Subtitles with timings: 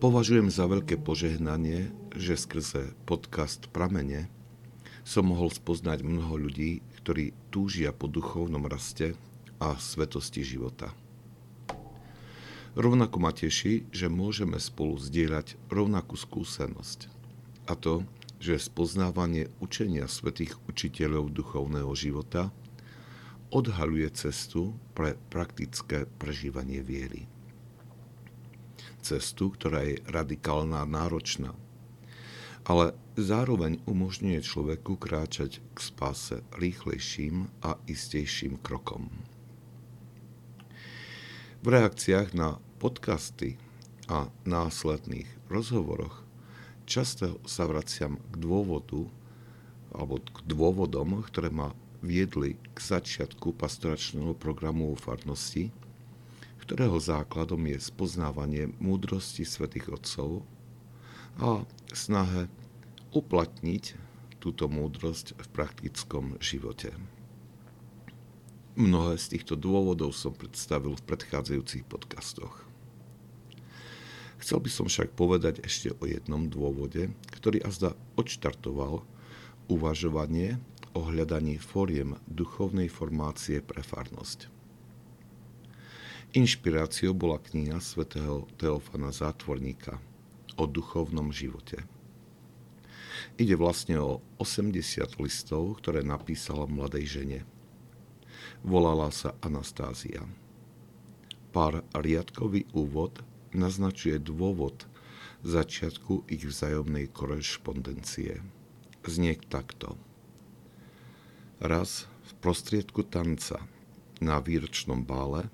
[0.00, 4.32] Považujem za veľké požehnanie, že skrze podcast Pramene
[5.04, 9.12] som mohol spoznať mnoho ľudí, ktorí túžia po duchovnom raste
[9.60, 10.96] a svetosti života.
[12.80, 17.12] Rovnako ma teší, že môžeme spolu zdieľať rovnakú skúsenosť.
[17.68, 18.08] A to,
[18.40, 22.48] že spoznávanie učenia svetých učiteľov duchovného života
[23.52, 27.28] odhaluje cestu pre praktické prežívanie viery
[29.00, 31.56] cestu, ktorá je radikálna a náročná.
[32.68, 39.08] Ale zároveň umožňuje človeku kráčať k spáse rýchlejším a istejším krokom.
[41.60, 43.60] V reakciách na podcasty
[44.08, 46.24] a následných rozhovoroch
[46.88, 49.08] často sa vraciam k dôvodu
[49.92, 55.68] alebo k dôvodom, ktoré ma viedli k začiatku pastoračného programu o farnosti–
[56.70, 60.46] ktorého základom je spoznávanie múdrosti svätých Otcov
[61.42, 62.46] a snahe
[63.10, 63.98] uplatniť
[64.38, 66.94] túto múdrosť v praktickom živote.
[68.78, 72.62] Mnohé z týchto dôvodov som predstavil v predchádzajúcich podcastoch.
[74.38, 79.02] Chcel by som však povedať ešte o jednom dôvode, ktorý azda odštartoval
[79.66, 80.62] uvažovanie
[80.94, 84.59] o hľadaní fóriem duchovnej formácie pre farnosť.
[86.30, 89.98] Inšpiráciou bola kniha svätého Teofana Zátvorníka
[90.54, 91.82] o duchovnom živote.
[93.34, 97.40] Ide vlastne o 80 listov, ktoré napísala mladej žene.
[98.62, 100.22] Volala sa Anastázia.
[101.50, 104.86] Pár riadkový úvod naznačuje dôvod
[105.42, 108.38] začiatku ich vzájomnej korešpondencie.
[109.02, 109.98] Znie takto.
[111.58, 113.66] Raz v prostriedku tanca
[114.22, 115.50] na výročnom bále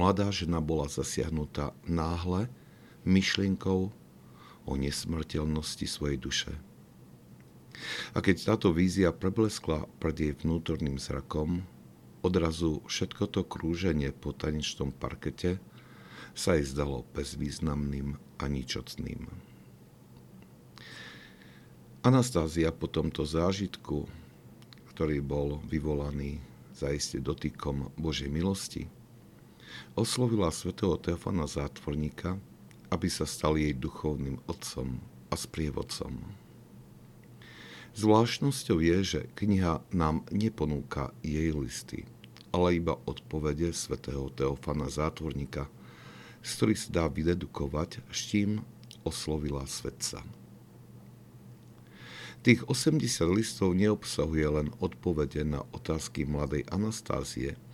[0.00, 2.48] mladá žena bola zasiahnutá náhle
[3.04, 3.92] myšlienkou
[4.64, 6.52] o nesmrteľnosti svojej duše.
[8.16, 11.68] A keď táto vízia prebleskla pred jej vnútorným zrakom,
[12.24, 15.60] odrazu všetko to krúženie po tanečnom parkete
[16.32, 19.28] sa jej zdalo bezvýznamným a ničocným.
[22.00, 24.08] Anastázia po tomto zážitku,
[24.96, 26.40] ktorý bol vyvolaný
[26.72, 28.88] zaiste dotykom Božej milosti,
[29.94, 32.38] oslovila svätého Teofana Zátvorníka,
[32.90, 34.98] aby sa stal jej duchovným otcom
[35.30, 36.18] a sprievodcom.
[37.94, 42.06] Zvláštnosťou je, že kniha nám neponúka jej listy,
[42.54, 45.66] ale iba odpovede svätého Teofana Zátvorníka,
[46.40, 48.62] z ktorých sa dá vydedukovať, štím
[49.02, 50.22] oslovila svetca.
[52.40, 53.04] Tých 80
[53.36, 57.54] listov neobsahuje len odpovede na otázky mladej Anastázie–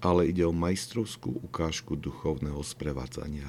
[0.00, 3.48] ale ide o majstrovskú ukážku duchovného sprevádzania.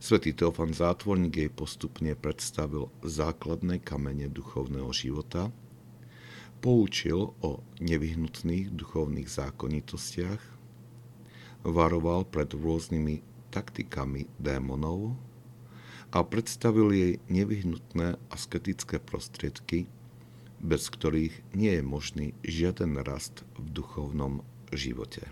[0.00, 5.52] Svetý Teofan Zátvorník jej postupne predstavil základné kamene duchovného života,
[6.64, 10.40] poučil o nevyhnutných duchovných zákonitostiach,
[11.68, 13.20] varoval pred rôznymi
[13.52, 15.20] taktikami démonov
[16.16, 19.84] a predstavil jej nevyhnutné asketické prostriedky,
[20.60, 24.44] bez ktorých nie je možný žiaden rast v duchovnom
[24.74, 25.26] živote.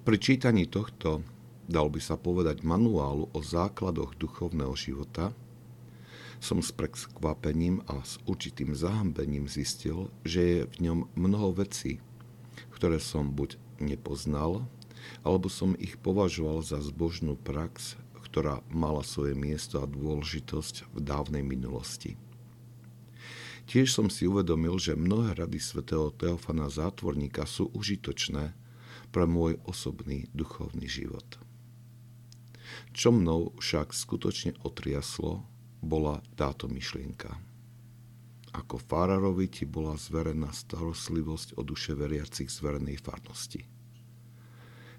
[0.00, 1.20] Pri čítaní tohto,
[1.68, 5.36] dal by sa povedať, manuálu o základoch duchovného života,
[6.40, 12.00] som s prekvapením a s určitým zahambením zistil, že je v ňom mnoho vecí,
[12.72, 14.64] ktoré som buď nepoznal,
[15.20, 21.44] alebo som ich považoval za zbožnú prax, ktorá mala svoje miesto a dôležitosť v dávnej
[21.44, 22.16] minulosti.
[23.70, 28.50] Tiež som si uvedomil, že mnohé rady svätého Teofana Zátvorníka sú užitočné
[29.14, 31.38] pre môj osobný duchovný život.
[32.90, 35.46] Čo mnou však skutočne otriaslo,
[35.78, 37.30] bola táto myšlienka.
[38.50, 43.62] Ako farárovi ti bola zverená starostlivosť o duše veriacich zverenej farnosti.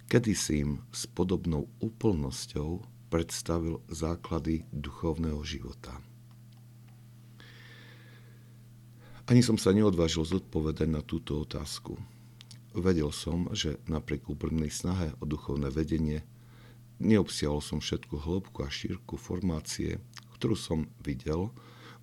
[0.07, 6.00] Kedy si im s podobnou úplnosťou predstavil základy duchovného života–
[9.29, 12.00] Ani som sa neodvážil zodpovedať na túto otázku.
[12.73, 16.23] Vedel som, že napriek úprimnej snahe o duchovné vedenie
[17.01, 20.00] neobsiahol som všetku hĺbku a šírku formácie,
[20.38, 21.51] ktorú som videl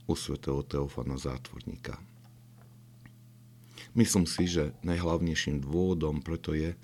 [0.04, 1.96] u svätého Teofana Zátvorníka.
[3.96, 6.76] Myslím si, že najhlavnejším dôvodom preto je,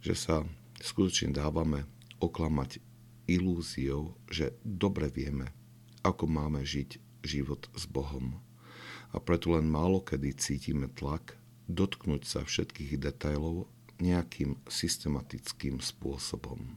[0.00, 0.42] že sa
[0.80, 1.84] skutočne dávame
[2.18, 2.80] oklamať
[3.28, 5.52] ilúziou, že dobre vieme,
[6.00, 8.45] ako máme žiť život s Bohom
[9.16, 11.40] a preto len málo kedy cítime tlak
[11.72, 13.66] dotknúť sa všetkých detailov
[13.96, 16.76] nejakým systematickým spôsobom.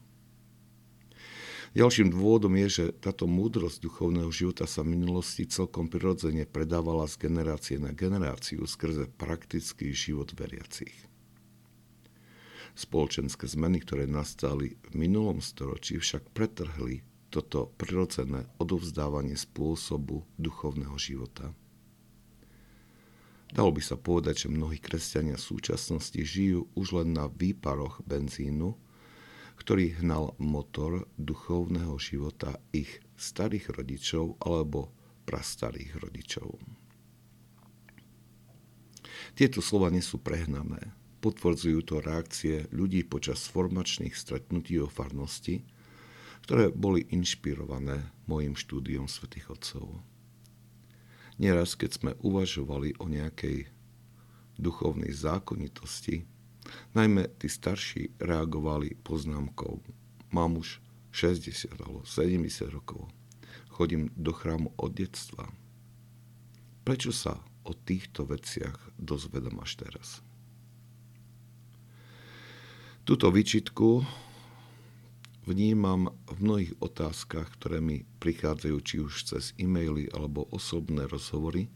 [1.78, 7.30] Ďalším dôvodom je, že táto múdrosť duchovného života sa v minulosti celkom prirodzene predávala z
[7.30, 10.96] generácie na generáciu skrze praktický život veriacich.
[12.74, 21.54] Spoločenské zmeny, ktoré nastali v minulom storočí, však pretrhli toto prirodzené odovzdávanie spôsobu duchovného života.
[23.50, 28.78] Dalo by sa povedať, že mnohí kresťania v súčasnosti žijú už len na výparoch benzínu,
[29.58, 34.94] ktorý hnal motor duchovného života ich starých rodičov alebo
[35.26, 36.62] prastarých rodičov.
[39.36, 40.96] Tieto slova nie sú prehnané.
[41.20, 45.68] Potvrdzujú to reakcie ľudí počas formačných stretnutí o farnosti,
[46.48, 50.00] ktoré boli inšpirované mojim štúdiom svätých Otcov.
[51.40, 53.72] Nieraz, keď sme uvažovali o nejakej
[54.60, 56.28] duchovnej zákonitosti,
[56.94, 59.82] Najmä tí starší reagovali poznámkou.
[60.30, 63.10] Mám už 60 alebo 70 rokov.
[63.74, 65.50] Chodím do chrámu od detstva.
[66.86, 70.22] Prečo sa o týchto veciach dozvedam až teraz?
[73.06, 74.06] Túto výčitku
[75.50, 81.74] vnímam v mnohých otázkach, ktoré mi prichádzajú či už cez e-maily alebo osobné rozhovory,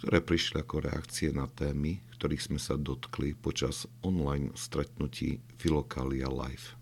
[0.00, 6.72] ktoré prišli ako reakcie na témy, ktorých sme sa dotkli počas online stretnutí Filokalia Live.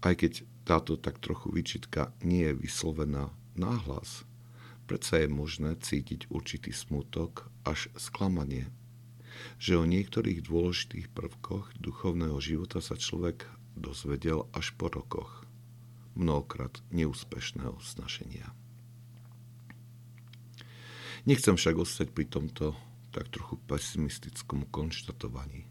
[0.00, 4.24] Aj keď táto tak trochu výčitka nie je vyslovená náhlas,
[4.88, 8.72] predsa je možné cítiť určitý smutok až sklamanie,
[9.60, 13.44] že o niektorých dôležitých prvkoch duchovného života sa človek
[13.74, 15.46] dozvedel až po rokoch,
[16.14, 18.54] mnohokrát neúspešného snaženia.
[21.24, 22.76] Nechcem však ostať pri tomto
[23.14, 25.64] tak trochu pesimistickom konštatovaní.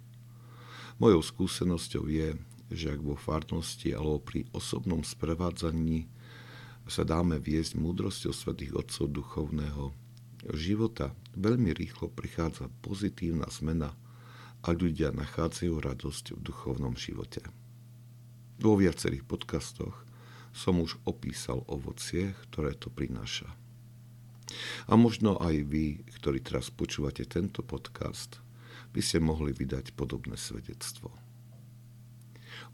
[0.97, 2.39] Mojou skúsenosťou je,
[2.71, 6.07] že ak vo farnosti alebo pri osobnom sprevádzaní
[6.87, 9.93] sa dáme viesť múdrosťou svätých Otcov duchovného
[10.51, 13.95] života, veľmi rýchlo prichádza pozitívna zmena
[14.63, 17.43] a ľudia nachádzajú radosť v duchovnom živote.
[18.63, 20.07] Vo viacerých podcastoch
[20.55, 23.51] som už opísal ovocie, ktoré to prináša.
[24.87, 28.39] A možno aj vy, ktorí teraz počúvate tento podcast,
[28.95, 31.11] by ste mohli vydať podobné svedectvo.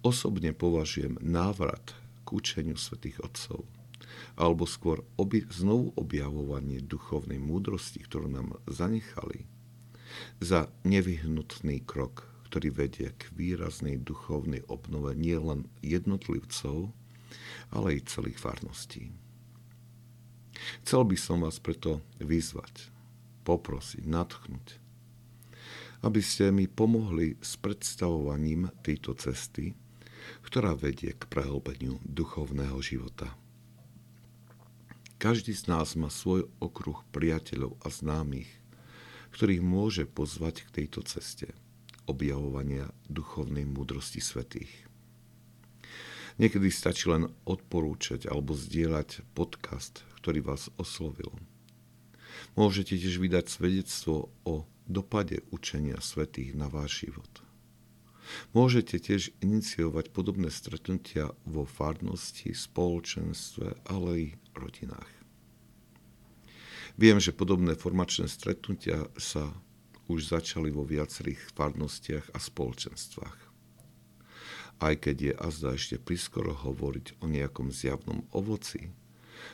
[0.05, 3.65] Osobne považujem návrat k učeniu svätých Otcov,
[4.37, 9.49] alebo skôr obi- znovu objavovanie duchovnej múdrosti, ktorú nám zanechali,
[10.37, 16.89] za nevyhnutný krok, ktorý vedie k výraznej duchovnej obnove nielen jednotlivcov,
[17.69, 19.13] ale i celých farností.
[20.81, 22.89] Chcel by som vás preto vyzvať,
[23.45, 24.81] poprosiť, natchnúť,
[26.01, 29.77] aby ste mi pomohli s predstavovaním tejto cesty,
[30.41, 33.29] ktorá vedie k prehlbeniu duchovného života.
[35.21, 38.49] Každý z nás má svoj okruh priateľov a známych,
[39.37, 41.53] ktorých môže pozvať k tejto ceste
[42.09, 44.89] objavovania duchovnej múdrosti svetých.
[46.41, 51.29] Niekedy stačí len odporúčať alebo zdieľať podcast, ktorý vás oslovil.
[52.57, 57.29] Môžete tiež vydať svedectvo o dopade učenia svetých na váš život.
[58.53, 65.11] Môžete tiež iniciovať podobné stretnutia vo farnosti, spoločenstve, ale i rodinách.
[66.99, 69.55] Viem, že podobné formačné stretnutia sa
[70.09, 73.39] už začali vo viacerých farnostiach a spoločenstvách.
[74.79, 78.89] Aj keď je azda ešte priskoro hovoriť o nejakom zjavnom ovoci,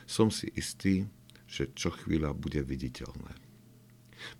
[0.08, 1.06] som si istý,
[1.46, 3.36] že čo chvíľa bude viditeľné.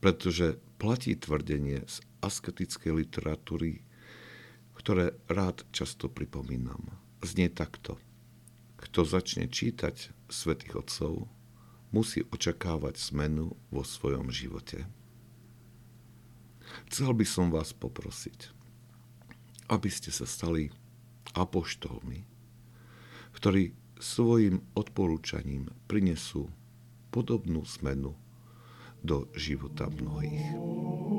[0.01, 3.85] Pretože platí tvrdenie z asketickej literatúry,
[4.75, 6.97] ktoré rád často pripomínam.
[7.23, 8.01] Znie takto.
[8.81, 11.27] Kto začne čítať svätých Otcov,
[11.91, 14.87] musí očakávať zmenu vo svojom živote.
[16.91, 18.53] Chcel by som vás poprosiť,
[19.73, 20.69] aby ste sa stali
[21.33, 22.25] apoštolmi,
[23.37, 26.53] ktorí svojim odporúčaním prinesú
[27.09, 28.13] podobnú zmenu
[29.01, 31.16] do života mnohých.